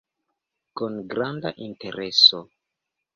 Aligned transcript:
Kun 0.79 0.95
granda 1.11 1.51
intereso. 1.65 2.41